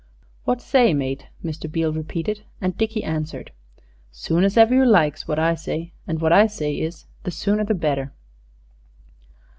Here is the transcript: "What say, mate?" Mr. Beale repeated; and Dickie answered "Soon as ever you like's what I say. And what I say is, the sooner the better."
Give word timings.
"What 0.45 0.63
say, 0.63 0.95
mate?" 0.95 1.27
Mr. 1.45 1.71
Beale 1.71 1.93
repeated; 1.93 2.43
and 2.59 2.75
Dickie 2.75 3.03
answered 3.03 3.51
"Soon 4.09 4.43
as 4.43 4.57
ever 4.57 4.73
you 4.73 4.83
like's 4.83 5.27
what 5.27 5.37
I 5.37 5.53
say. 5.53 5.93
And 6.07 6.19
what 6.19 6.33
I 6.33 6.47
say 6.47 6.73
is, 6.79 7.05
the 7.21 7.29
sooner 7.29 7.63
the 7.63 7.75
better." 7.75 8.11